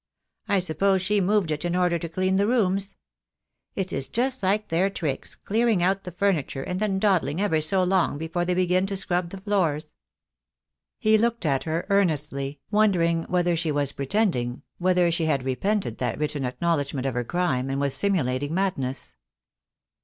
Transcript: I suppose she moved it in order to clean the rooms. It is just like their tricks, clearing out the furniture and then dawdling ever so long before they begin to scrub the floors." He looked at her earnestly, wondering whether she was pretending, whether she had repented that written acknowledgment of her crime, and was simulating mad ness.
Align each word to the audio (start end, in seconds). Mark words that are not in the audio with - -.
I 0.47 0.57
suppose 0.57 1.03
she 1.03 1.21
moved 1.21 1.51
it 1.51 1.63
in 1.63 1.75
order 1.75 1.99
to 1.99 2.09
clean 2.09 2.37
the 2.37 2.47
rooms. 2.47 2.95
It 3.75 3.93
is 3.93 4.07
just 4.07 4.41
like 4.41 4.69
their 4.69 4.89
tricks, 4.89 5.35
clearing 5.35 5.83
out 5.83 6.05
the 6.05 6.11
furniture 6.11 6.63
and 6.63 6.79
then 6.79 6.97
dawdling 6.97 7.39
ever 7.39 7.61
so 7.61 7.83
long 7.83 8.17
before 8.17 8.43
they 8.43 8.55
begin 8.55 8.87
to 8.87 8.97
scrub 8.97 9.29
the 9.29 9.37
floors." 9.39 9.93
He 10.97 11.19
looked 11.19 11.45
at 11.45 11.65
her 11.65 11.85
earnestly, 11.91 12.59
wondering 12.71 13.25
whether 13.25 13.55
she 13.55 13.71
was 13.71 13.91
pretending, 13.91 14.63
whether 14.79 15.11
she 15.11 15.25
had 15.25 15.43
repented 15.43 15.99
that 15.99 16.17
written 16.17 16.45
acknowledgment 16.45 17.05
of 17.05 17.13
her 17.13 17.23
crime, 17.23 17.69
and 17.69 17.79
was 17.79 17.93
simulating 17.93 18.55
mad 18.55 18.79
ness. 18.79 19.13